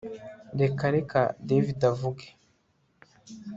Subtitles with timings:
[0.61, 2.25] Reka reka David avuge